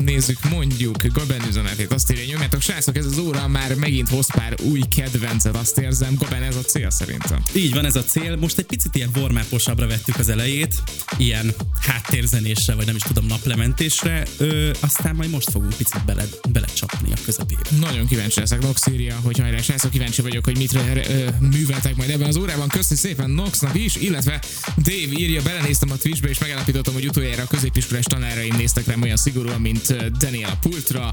nézzük 0.00 0.38
mondjuk 0.50 1.02
Gaben 1.12 1.42
üzenetét, 1.48 1.92
azt 1.92 2.10
írja, 2.10 2.24
nyomjátok, 2.24 2.60
srácok, 2.60 2.96
ez 2.96 3.04
az 3.04 3.18
óra 3.18 3.48
már 3.48 3.74
megint 3.74 4.08
hoz 4.08 4.26
pár 4.32 4.54
új 4.62 4.80
kedvencet, 4.96 5.56
azt 5.56 5.78
érzem. 5.78 6.14
Gaben, 6.14 6.42
ez 6.42 6.56
a 6.56 6.60
cél 6.62 6.90
szerintem. 6.94 7.42
Így 7.54 7.72
van 7.74 7.84
ez 7.84 7.96
a 7.96 8.04
cél. 8.04 8.36
Most 8.36 8.58
egy 8.58 8.64
picit 8.66 8.94
ilyen 8.94 9.10
warmáposabbra 9.16 9.86
vettük 9.86 10.18
az 10.18 10.28
elejét, 10.28 10.74
ilyen 11.18 11.54
háttérzenésre, 11.80 12.74
vagy 12.74 12.86
nem 12.86 12.96
is 12.96 13.02
tudom, 13.02 13.26
naplementésre, 13.26 14.22
ö, 14.36 14.70
aztán 14.80 15.14
majd 15.14 15.30
most 15.30 15.50
fogunk 15.50 15.74
picit 15.76 16.04
bele, 16.04 16.24
belecsapni 16.48 17.12
a 17.12 17.16
közepébe. 17.24 17.60
Nagyon 17.80 18.06
kíváncsi 18.06 18.40
leszek, 18.40 18.62
Nox 18.62 18.86
írja, 18.86 19.16
hogy 19.22 19.38
hajrá, 19.38 19.60
srácok, 19.60 19.90
kíváncsi 19.90 20.22
vagyok, 20.22 20.44
hogy 20.44 20.56
mit 20.56 20.74
ö, 20.74 21.28
műveltek 21.40 21.96
majd 21.96 22.10
ebben 22.10 22.28
az 22.28 22.36
órában. 22.36 22.68
Köszi 22.68 22.94
szépen 22.96 23.30
Noxnak 23.30 23.74
is, 23.78 23.96
illetve 23.96 24.42
Dave 24.76 25.18
írja, 25.18 25.42
belenéztem 25.42 25.90
a 25.90 25.96
Twitchbe, 25.96 26.28
és 26.28 26.38
megállapítottam, 26.38 26.94
hogy 26.94 27.06
utoljára 27.06 27.42
a 27.42 27.46
középiskolás 27.46 28.04
tanáraim 28.04 28.54
néztek 28.56 28.86
rám 28.86 29.02
olyan 29.02 29.16
szigorúan, 29.16 29.60
mint 29.60 29.94
Daniel 30.18 30.50
a 30.50 30.56
pultra. 30.56 31.12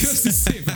Köszi 0.00 0.30
szépen. 0.44 0.74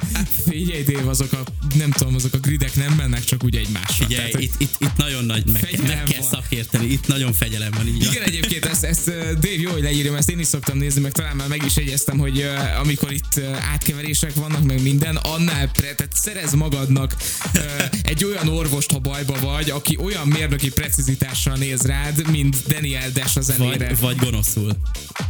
Figyelj, 0.48 0.82
Dave, 0.82 1.08
azok 1.10 1.32
a, 1.32 1.42
nem 1.74 1.90
tudom, 1.90 2.14
azok 2.14 2.34
a 2.34 2.38
gridek 2.38 2.74
nem 2.74 2.92
mennek 2.92 3.24
csak 3.24 3.44
úgy 3.44 3.56
egymásra. 3.56 4.06
Tehát, 4.06 4.32
hogy- 4.34 4.43
itt, 4.44 4.54
itt, 4.60 4.74
itt 4.78 4.96
nagyon 4.96 5.24
nagy, 5.24 5.44
meg, 5.52 5.62
Fegyelem 5.62 5.86
meg 5.86 6.02
kell 6.02 6.20
van. 6.20 6.28
szakérteni, 6.28 6.86
itt 6.86 7.06
nagyon 7.06 7.32
fegyelem 7.32 7.70
van, 7.76 7.86
így. 7.86 8.02
Igen, 8.04 8.22
egyébként 8.22 8.64
ezt, 8.64 8.84
ezt 8.84 9.04
Dave 9.34 9.60
jó, 9.60 9.70
hogy 9.70 9.82
leírjam, 9.82 10.14
ezt 10.14 10.30
én 10.30 10.38
is 10.38 10.46
szoktam 10.46 10.78
nézni, 10.78 11.00
meg 11.00 11.12
talán 11.12 11.36
már 11.36 11.48
meg 11.48 11.62
is 11.64 11.76
jegyeztem, 11.76 12.18
hogy 12.18 12.46
amikor 12.80 13.12
itt 13.12 13.40
átkeverések 13.72 14.34
vannak, 14.34 14.62
meg 14.62 14.82
minden, 14.82 15.16
annál 15.16 15.70
pre, 15.70 15.94
tehát 15.94 16.12
szerez 16.14 16.52
magadnak 16.52 17.16
egy 18.02 18.24
olyan 18.24 18.48
orvost, 18.48 18.92
ha 18.92 18.98
bajba 18.98 19.38
vagy, 19.40 19.70
aki 19.70 19.96
olyan 20.00 20.26
mérnöki 20.28 20.68
precizitással 20.70 21.56
néz 21.56 21.82
rád, 21.82 22.30
mint 22.30 22.56
Daniel 22.66 23.10
Dash 23.10 23.38
a 23.38 23.40
zenére. 23.40 23.88
Vagy, 23.88 23.98
vagy 23.98 24.16
gonoszul. 24.16 24.76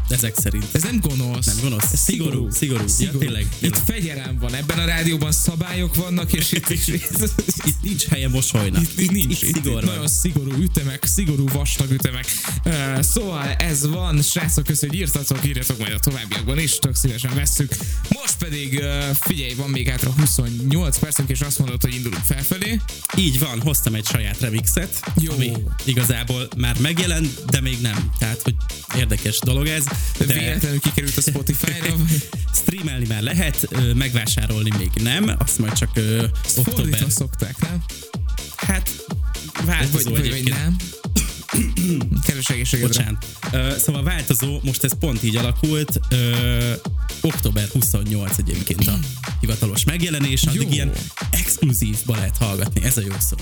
Ezek 0.09 0.35
szerint. 0.37 0.67
Ez 0.73 0.83
nem 0.83 1.01
gonosz. 1.01 1.47
Nem 1.47 1.57
gonosz. 1.63 1.93
Ez 1.93 1.99
Szigorú, 2.01 2.51
szigorú. 2.51 2.85
Ja, 2.99 3.11
tényleg, 3.19 3.43
Itt 3.43 3.59
tényleg. 3.61 3.81
fegyelem 3.87 4.39
van. 4.39 4.55
Ebben 4.55 4.79
a 4.79 4.85
rádióban 4.85 5.33
szabályok 5.33 5.95
vannak, 5.95 6.33
és 6.33 6.53
itt, 6.53 6.71
is, 6.71 6.87
Itt 7.65 7.83
nincs 7.83 8.05
helye 8.07 8.29
mosolynak. 8.29 8.83
Itt, 8.83 9.01
itt 9.01 9.11
nincs. 9.11 9.43
Itt, 9.43 9.55
szigor 9.55 9.83
itt 9.83 9.89
nagyon 9.89 10.09
szigorú 10.09 10.53
ütemek, 10.53 11.05
szigorú 11.05 11.49
vastag 11.49 11.91
ütemek. 11.91 12.27
Uh, 12.65 13.01
szóval 13.03 13.49
ez 13.53 13.87
van, 13.87 14.23
srácok, 14.23 14.65
köszönjük, 14.65 14.99
hogy 14.99 15.09
írtatok, 15.09 15.47
írjatok 15.47 15.79
majd 15.79 15.93
a 15.93 15.99
továbbiakban 15.99 16.59
is, 16.59 16.79
tök 16.79 16.95
szívesen 16.95 17.35
vesszük. 17.35 17.77
Most 18.09 18.37
pedig 18.39 18.73
uh, 18.73 19.17
figyelj, 19.21 19.55
van 19.55 19.71
még 19.71 19.89
hátra 19.89 20.11
28 20.11 20.99
percünk, 20.99 21.31
és 21.31 21.41
azt 21.41 21.59
mondod, 21.59 21.83
hogy 21.83 21.95
indulunk 21.95 22.23
felfelé. 22.25 22.81
Így 23.17 23.39
van, 23.39 23.61
hoztam 23.61 23.95
egy 23.95 24.07
saját 24.07 24.41
remixet, 24.41 25.01
Jó. 25.21 25.33
ami 25.33 25.53
igazából 25.85 26.49
már 26.57 26.79
megjelent, 26.81 27.45
de 27.45 27.61
még 27.61 27.81
nem. 27.81 28.11
Tehát, 28.19 28.43
hogy 28.43 28.55
érdekes 28.97 29.39
dolog 29.39 29.67
ez. 29.67 29.85
De... 30.19 30.25
Véletlenül 30.35 30.81
kikerült 30.81 31.17
a 31.17 31.21
Spotify-ra. 31.21 31.97
vagy- 31.97 32.29
streamelni 32.61 33.07
már 33.07 33.23
lehet, 33.23 33.69
megvásárolni 33.95 34.71
még 34.79 34.91
nem, 35.03 35.35
azt 35.39 35.59
majd 35.59 35.73
csak 35.73 35.91
ö, 35.95 36.25
október. 36.57 36.75
Fordítva 36.75 37.11
szokták, 37.11 37.59
nem? 37.61 37.85
Hát 38.57 38.91
Vagy, 39.55 39.65
változó 39.65 40.11
vagy, 40.11 40.19
vagy 40.21 40.31
egyébként. 40.31 40.57
nem? 40.57 40.77
Kedves 42.27 42.49
egészségedre. 42.49 42.93
Bocsánat. 42.95 43.27
Ö, 43.53 43.79
szóval 43.79 44.03
változó, 44.03 44.61
most 44.63 44.85
ez 44.85 44.93
pont 44.99 45.23
így 45.23 45.37
alakult. 45.37 46.01
Ö, 46.09 46.73
október 47.21 47.69
28 47.73 48.39
egyébként 48.39 48.87
a 48.89 48.99
hivatalos 49.41 49.85
megjelenés, 49.85 50.43
addig 50.43 50.63
Jó. 50.63 50.69
ilyen 50.73 50.93
exkluzívba 51.31 52.15
lehet 52.15 52.37
hallgatni, 52.37 52.83
ez 52.85 52.97
a 52.97 53.01
jó 53.01 53.13
szó. 53.19 53.37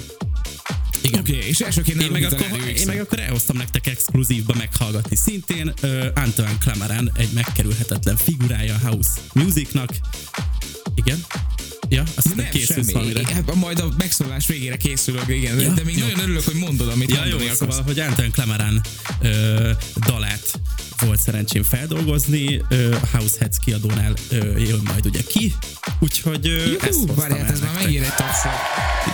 Igen. 1.03 1.21
Oké, 1.21 1.37
okay, 1.37 1.49
és 1.49 1.61
elsőként 1.61 2.03
Én 2.03 2.11
meg, 2.11 2.23
akkor, 2.25 2.47
én 2.77 2.87
meg 2.87 3.01
akkor 3.01 3.21
elhoztam 3.21 3.57
nektek 3.57 3.87
exkluzívba 3.87 4.55
meghallgatni 4.59 5.17
szintén 5.17 5.73
uh, 5.83 6.07
Antoine 6.15 6.59
Clamaran 6.61 7.13
egy 7.17 7.31
megkerülhetetlen 7.33 8.17
figurája 8.17 8.75
a 8.75 8.89
House 8.89 9.11
Musicnak. 9.33 9.91
Igen? 10.95 11.25
Ja, 11.89 12.03
azt 12.03 12.15
hiszem 12.23 12.37
Nem, 12.37 12.49
készülsz 12.51 12.91
valamire. 12.93 13.35
Hát 13.35 13.55
Majd 13.55 13.79
a 13.79 13.89
megszólás 13.99 14.47
végére 14.47 14.77
készülök, 14.77 15.29
igen. 15.29 15.61
Ja, 15.61 15.73
de 15.73 15.85
még 15.85 15.99
jó. 15.99 16.05
nagyon 16.05 16.21
örülök, 16.21 16.45
hogy 16.45 16.55
mondod, 16.55 16.89
amit 16.89 17.11
Ja, 17.11 17.19
mondani 17.19 17.43
jó, 17.43 17.49
akarsz. 17.49 17.59
szóval, 17.59 17.83
hogy 17.83 17.99
Antoine 17.99 18.31
Clamaran 18.31 18.81
ö, 19.21 19.71
dalát 20.07 20.61
volt 21.05 21.21
szerencsém 21.21 21.63
feldolgozni, 21.63 22.63
ö, 22.69 22.95
a 22.95 23.07
Househeads 23.17 23.57
kiadónál 23.65 24.13
jön 24.59 24.81
majd 24.85 25.07
ugye 25.07 25.21
ki, 25.23 25.55
úgyhogy 25.99 26.47
ö, 26.49 26.73
ezt 26.87 27.15
várját, 27.15 27.51
ez 27.51 27.61
már 27.61 27.73
megír 27.75 28.03
egy 28.03 28.15
tapsot. 28.15 28.53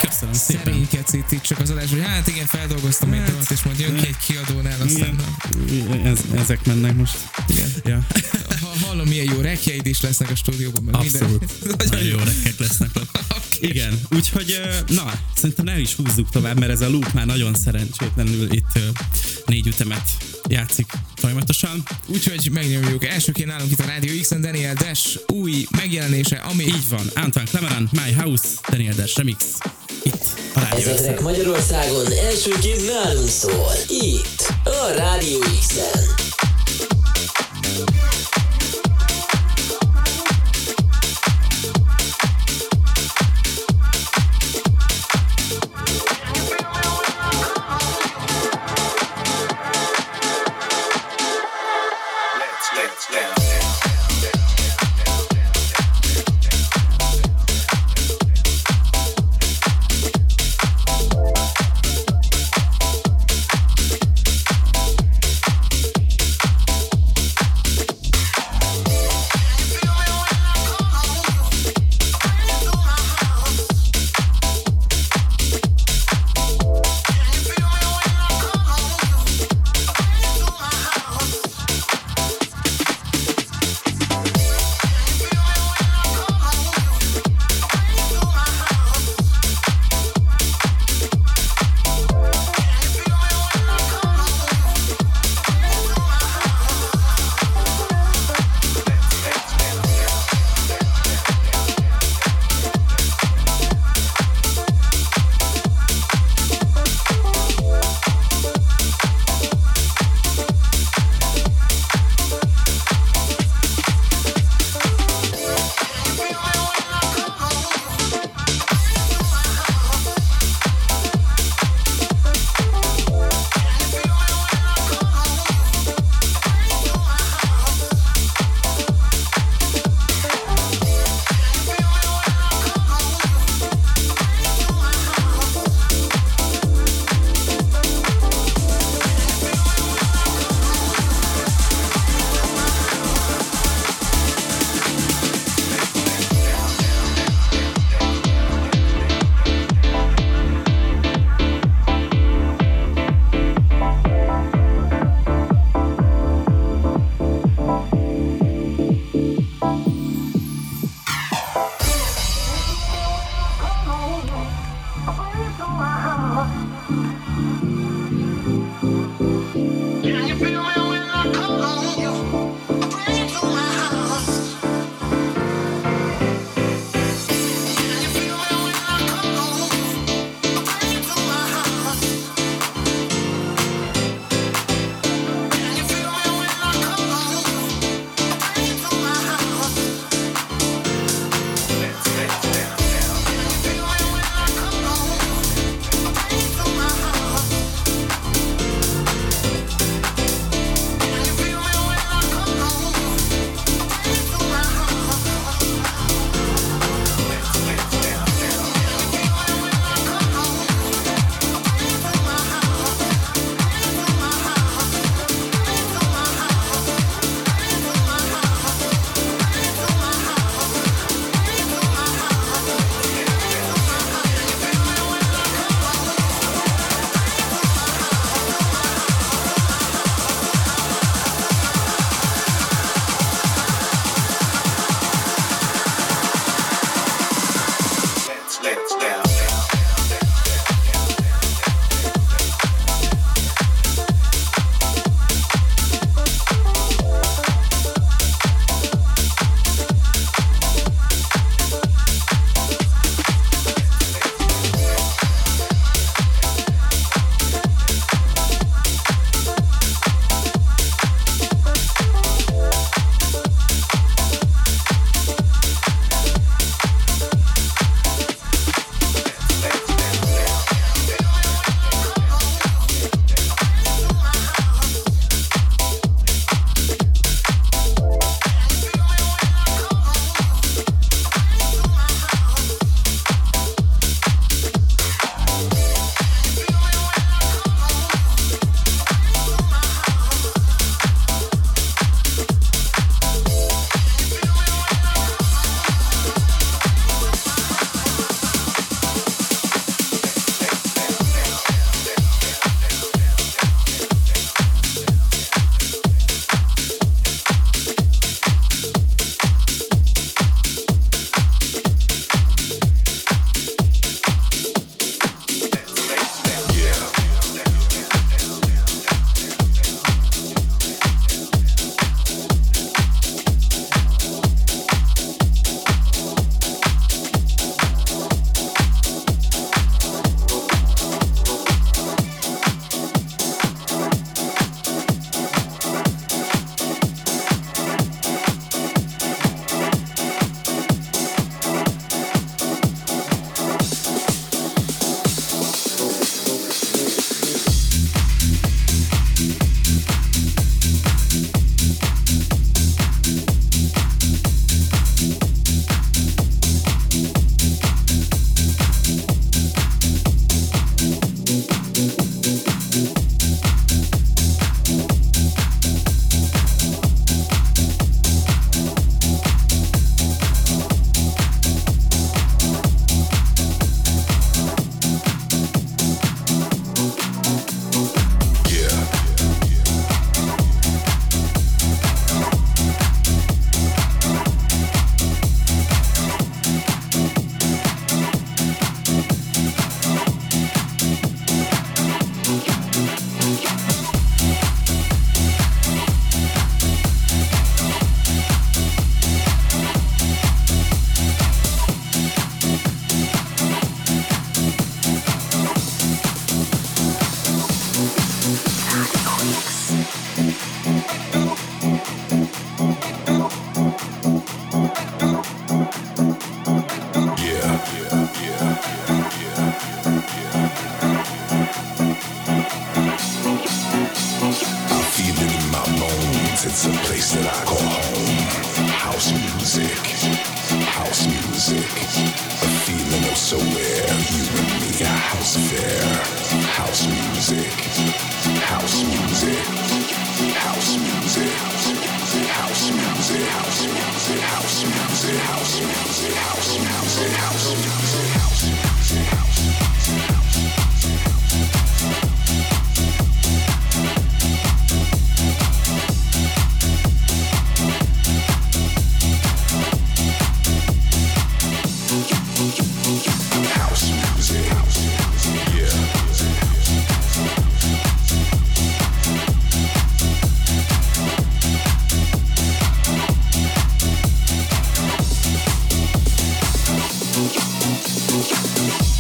Köszönöm 0.09 0.35
szépen. 0.35 0.65
Szerénykedsz 0.65 1.13
itt 1.13 1.41
csak 1.41 1.61
az 1.61 1.71
adás, 1.71 1.91
hogy 1.91 2.03
hát 2.05 2.27
igen, 2.29 2.47
feldolgoztam 2.47 3.13
egy 3.13 3.19
Hát, 3.19 3.31
dalat, 3.31 3.51
és 3.51 3.63
majd 3.63 3.79
jön 3.79 3.95
ki 3.97 4.07
egy 4.07 4.17
kiadónál, 4.27 4.81
aztán 4.81 5.15
Igen, 5.71 6.07
ez, 6.07 6.19
ezek 6.35 6.65
mennek 6.67 6.97
most. 6.97 7.17
Igen. 7.49 7.73
Ja. 7.85 8.07
ha 8.61 8.87
hallom, 8.87 9.09
milyen 9.09 9.25
jó 9.35 9.41
rekjeid 9.41 9.87
is 9.87 10.01
lesznek 10.01 10.31
a 10.31 10.35
stúdióban, 10.35 10.89
Abszolút. 10.95 11.41
minden. 11.61 11.87
Nagyon 11.91 12.07
jó 12.07 12.17
rekkek 12.19 12.59
lesznek. 12.59 12.91
Igen, 13.61 14.01
úgyhogy 14.11 14.61
na, 14.89 15.13
szerintem 15.37 15.65
ne 15.65 15.79
is 15.79 15.95
húzzuk 15.95 16.31
tovább, 16.31 16.59
mert 16.59 16.73
ez 16.73 16.81
a 16.81 16.89
loop 16.89 17.13
már 17.13 17.27
nagyon 17.27 17.55
szerencsétlenül 17.55 18.53
itt 18.53 18.79
négy 19.47 19.67
ütemet 19.67 20.11
játszik 20.49 20.87
folyamatosan. 21.17 21.83
Úgyhogy 22.07 22.51
megnyomjuk. 22.53 23.05
Elsőként 23.05 23.49
nálunk 23.49 23.71
itt 23.71 23.81
a 23.81 23.85
Radio 23.87 24.21
X-en 24.21 24.41
Daniel 24.41 24.75
Dash 24.75 25.19
új 25.27 25.67
megjelenése, 25.77 26.37
ami 26.37 26.65
Így 26.65 26.89
van, 26.89 27.11
Antoine 27.15 27.49
Clamaran, 27.49 27.89
My 27.93 28.13
House, 28.13 28.45
Daniel 28.69 28.95
Dash 28.95 29.17
Remix. 29.17 29.45
Itt, 30.03 30.25
a 30.55 30.61
Ez 30.61 30.65
Rádió 30.71 30.91
a 30.91 30.95
track 30.95 31.21
Magyarországon 31.21 32.13
elsőként 32.13 32.87
nálunk 32.87 33.29
szól. 33.29 33.73
Itt, 33.89 34.53
a 34.65 34.93
Rádió 34.97 35.39
X-en. 35.39 36.17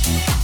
you 0.09 0.38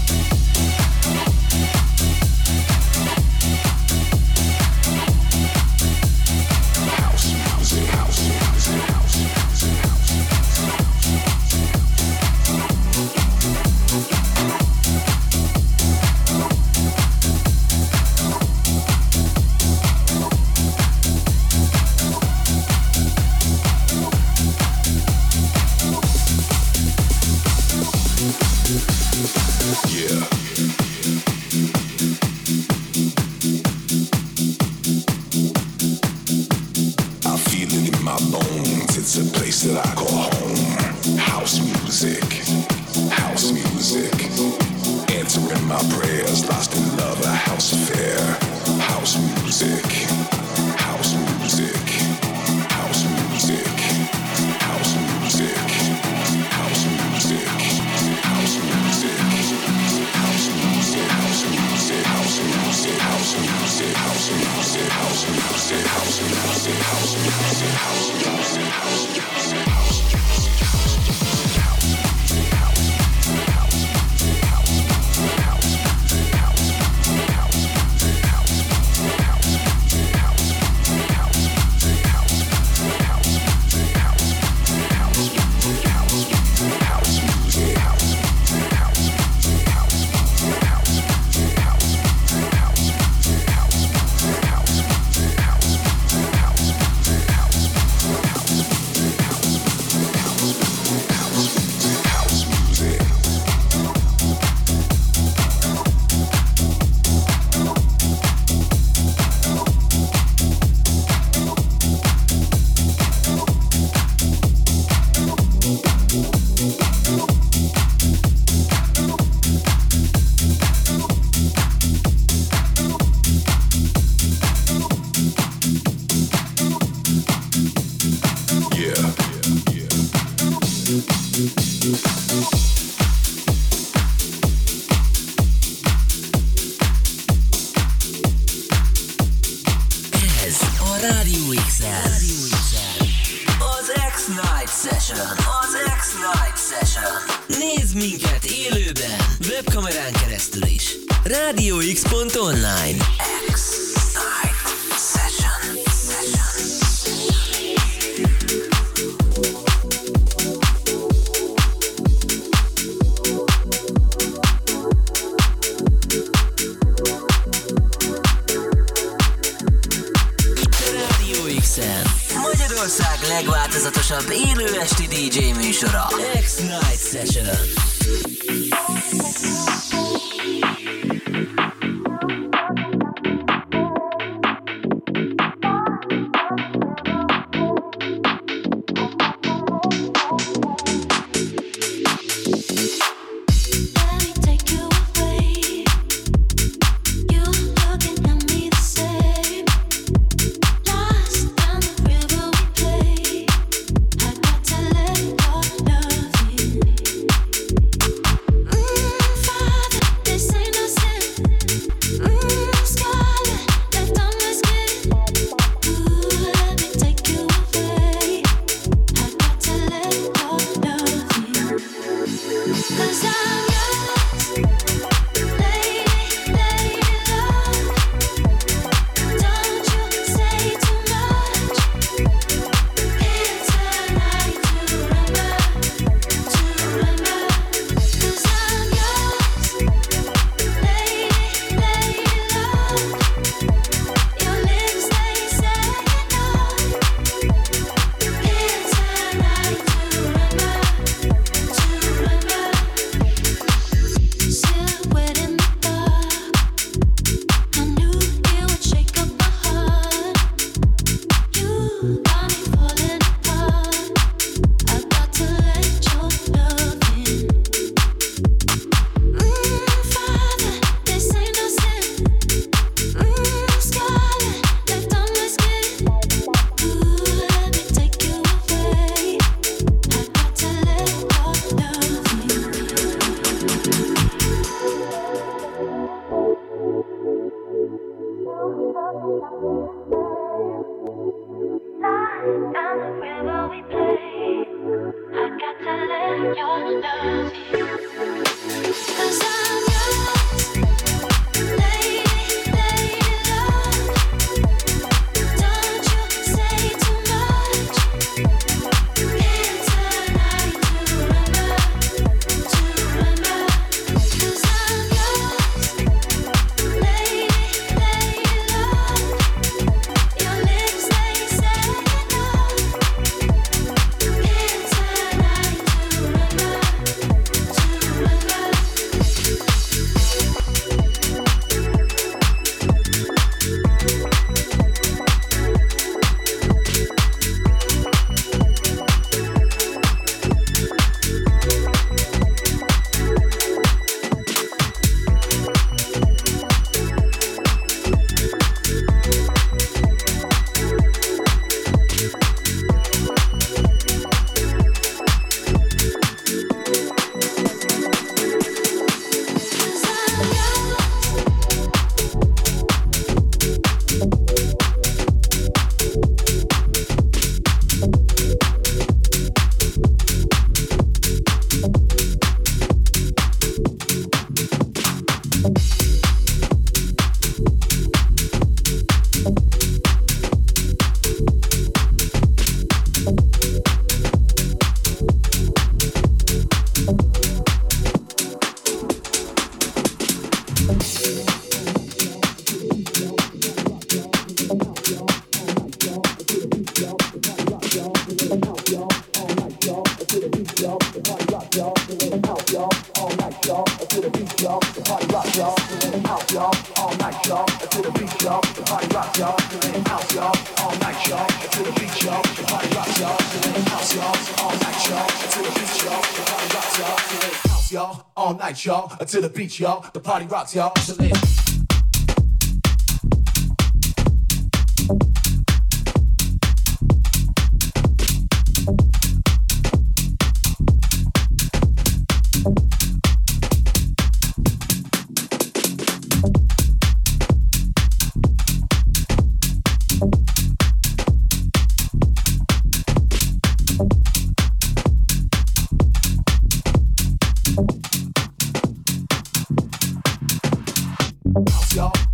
y'all, 451.95 452.34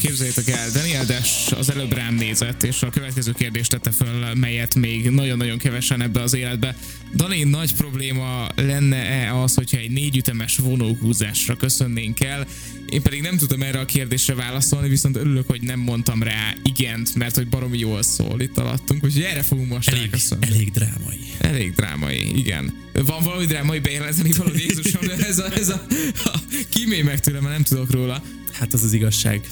Képzeljétek 0.00 0.48
el, 0.48 0.70
Daniel 0.70 1.04
Des 1.04 1.52
az 1.56 1.70
előbb 1.70 1.92
rám 1.92 2.14
nézett, 2.14 2.62
és 2.62 2.82
a 2.82 2.90
következő 2.90 3.32
kérdést 3.32 3.70
tette 3.70 3.90
föl, 3.90 4.34
melyet 4.34 4.74
még 4.74 5.10
nagyon-nagyon 5.10 5.58
kevesen 5.58 6.02
ebbe 6.02 6.22
az 6.22 6.34
életbe. 6.34 6.76
Dani, 7.14 7.42
nagy 7.42 7.74
probléma 7.74 8.46
lenne-e 8.54 9.40
az, 9.40 9.54
hogyha 9.54 9.76
egy 9.76 9.90
négyütemes 9.90 10.56
vonóhúzásra 10.56 11.56
köszönnénk 11.56 12.20
el? 12.20 12.46
Én 12.88 13.02
pedig 13.02 13.20
nem 13.20 13.36
tudtam 13.36 13.62
erre 13.62 13.78
a 13.78 13.84
kérdésre 13.84 14.34
válaszolni, 14.34 14.88
viszont 14.88 15.16
örülök, 15.16 15.46
hogy 15.46 15.62
nem 15.62 15.80
mondtam 15.80 16.22
rá 16.22 16.54
igent, 16.62 17.14
mert 17.14 17.34
hogy 17.34 17.48
baromi 17.48 17.78
jól 17.78 18.02
szól 18.02 18.40
itt 18.40 18.58
alattunk, 18.58 19.04
úgyhogy 19.04 19.22
erre 19.22 19.42
fogunk 19.42 19.68
most 19.68 19.88
Elég, 19.88 20.14
elég 20.40 20.70
drámai. 20.70 21.18
Elég 21.38 21.74
drámai, 21.74 22.38
igen. 22.38 22.74
Van 22.92 23.22
valami 23.22 23.44
drámai 23.44 23.78
bejelenteni 23.78 24.32
való 24.32 24.50
Jézusom, 24.54 25.06
de 25.06 25.26
ez 25.26 25.38
a, 25.38 25.52
ez 25.52 25.68
a, 25.68 25.86
a 26.24 26.38
kímély 26.68 27.02
meg 27.02 27.20
tőlem, 27.20 27.42
mert 27.42 27.54
nem 27.54 27.64
tudok 27.64 27.90
róla, 27.90 28.22
Hát 28.58 28.72
az 28.72 28.82
az 28.82 28.92
igazság, 28.92 29.48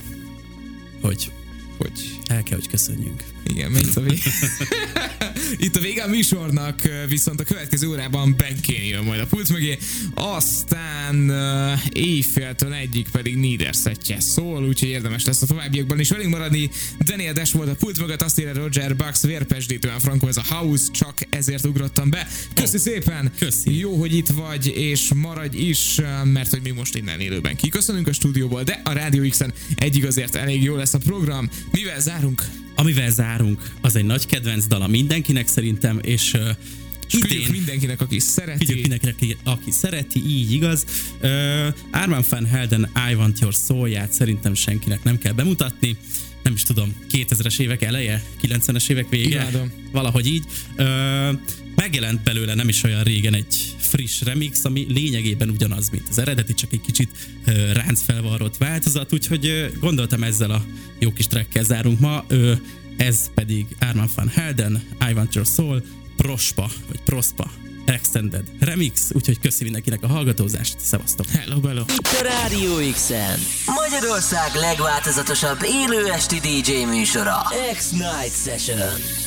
hogy 1.00 1.32
hogy 1.78 2.20
el 2.26 2.42
kell, 2.42 2.58
hogy 2.58 2.68
köszönjünk. 2.68 3.24
igen, 3.46 3.70
megy 3.70 3.88
a 3.94 4.00
vég. 4.00 4.22
Itt 5.58 5.76
a 5.76 5.80
vége 5.80 6.02
a 6.02 6.08
műsornak, 6.08 6.80
viszont 7.08 7.40
a 7.40 7.44
következő 7.44 7.88
órában 7.88 8.34
Ben 8.36 8.56
Kane 8.66 8.84
jön 8.84 9.04
majd 9.04 9.20
a 9.20 9.26
pult 9.26 9.48
mögé, 9.48 9.78
aztán 10.14 11.30
uh, 11.30 11.80
éjféltől 11.92 12.72
egyik 12.72 13.08
pedig 13.08 13.36
Niedersetje 13.36 14.20
szól, 14.20 14.64
úgyhogy 14.64 14.88
érdemes 14.88 15.24
lesz 15.24 15.42
a 15.42 15.46
továbbiakban 15.46 16.00
is 16.00 16.10
velünk 16.10 16.30
maradni. 16.30 16.70
Daniel 17.00 17.32
Dash 17.32 17.54
volt 17.54 17.68
a 17.68 17.74
pult 17.74 17.98
mögött, 17.98 18.22
azt 18.22 18.40
írja 18.40 18.54
Roger 18.54 18.96
Bucks, 18.96 19.22
vérpesdítően 19.22 19.98
Franco 19.98 20.26
ez 20.26 20.36
a 20.36 20.54
house, 20.54 20.90
csak 20.90 21.14
ezért 21.30 21.66
ugrottam 21.66 22.10
be. 22.10 22.28
Köszi 22.54 22.78
szépen! 22.78 23.32
Köszi. 23.38 23.78
Jó, 23.78 23.96
hogy 23.96 24.16
itt 24.16 24.28
vagy, 24.28 24.66
és 24.66 25.10
maradj 25.14 25.58
is, 25.58 26.00
mert 26.24 26.50
hogy 26.50 26.62
mi 26.62 26.70
most 26.70 26.96
innen 26.96 27.20
élőben 27.20 27.56
kiköszönünk 27.56 28.08
a 28.08 28.12
stúdióból, 28.12 28.62
de 28.62 28.80
a 28.84 28.92
Rádió 28.92 29.28
X-en 29.28 29.52
egyig 29.74 30.06
azért 30.06 30.34
elég 30.34 30.62
jó 30.62 30.76
lesz 30.76 30.94
a 30.94 30.98
program. 30.98 31.48
Mivel 31.70 32.00
zárunk? 32.14 32.50
Amivel 32.74 33.10
zárunk, 33.10 33.70
az 33.80 33.96
egy 33.96 34.04
nagy 34.04 34.26
kedvenc 34.26 34.66
dala 34.66 34.86
mindenkinek 34.86 35.46
szerintem, 35.46 35.98
és 36.02 36.32
uh, 36.32 36.48
És 37.06 37.14
idén 37.14 37.48
mindenkinek, 37.50 38.00
aki 38.00 38.18
szereti. 38.18 38.64
Küldjük 38.64 38.80
mindenkinek, 38.80 39.14
aki, 39.14 39.36
aki 39.42 39.70
szereti, 39.70 40.22
így 40.26 40.52
igaz. 40.52 40.84
Uh, 41.22 41.66
Arman 41.90 42.24
van 42.28 42.46
Helden 42.46 42.90
I 43.10 43.14
Want 43.14 43.38
Your 43.38 43.54
Soul-ját 43.54 44.12
szerintem 44.12 44.54
senkinek 44.54 45.02
nem 45.02 45.18
kell 45.18 45.32
bemutatni. 45.32 45.96
Nem 46.42 46.52
is 46.52 46.62
tudom, 46.62 46.94
2000-es 47.10 47.60
évek 47.60 47.82
eleje, 47.82 48.24
90-es 48.42 48.90
évek 48.90 49.08
vége, 49.08 49.40
Imádom. 49.40 49.72
valahogy 49.92 50.26
így. 50.26 50.44
Uh, 50.78 51.38
megjelent 51.74 52.22
belőle 52.22 52.54
nem 52.54 52.68
is 52.68 52.82
olyan 52.82 53.02
régen 53.02 53.34
egy 53.34 53.73
friss 53.84 54.22
remix, 54.22 54.64
ami 54.64 54.86
lényegében 54.88 55.48
ugyanaz, 55.48 55.90
mint 55.90 56.08
az 56.10 56.18
eredeti, 56.18 56.54
csak 56.54 56.72
egy 56.72 56.80
kicsit 56.80 57.10
uh, 57.46 57.72
ráncfelvarrott 57.72 58.56
változat, 58.56 59.12
úgyhogy 59.12 59.72
gondoltam 59.80 60.22
ezzel 60.22 60.50
a 60.50 60.64
jó 60.98 61.12
kis 61.12 61.26
trackkel 61.26 61.64
zárunk 61.64 62.00
ma. 62.00 62.24
Ez 62.96 63.30
pedig 63.34 63.66
Arman 63.80 64.08
van 64.14 64.28
Helden, 64.28 64.82
I 65.10 65.12
Want 65.12 65.34
Your 65.34 65.46
Soul, 65.46 65.82
Prospa, 66.16 66.70
vagy 66.88 67.00
Prospa, 67.04 67.50
Extended 67.84 68.44
Remix, 68.60 69.10
úgyhogy 69.12 69.38
köszi 69.38 69.64
mindenkinek 69.64 70.02
a 70.02 70.06
hallgatózást, 70.06 70.80
szevasztok! 70.80 71.26
Hello, 71.26 71.66
hello. 71.66 71.80
Itt 71.80 72.06
a 72.06 72.22
Rádió 72.22 72.92
X-en. 72.92 73.38
Magyarország 73.66 74.54
legváltozatosabb 74.54 75.58
élő 75.62 76.10
esti 76.10 76.38
DJ 76.38 76.84
műsora. 76.84 77.42
X-Night 77.76 78.34
Session. 78.44 79.23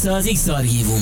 Vissza 0.00 0.14
az 0.14 0.30
X-Archívumból. 0.32 1.00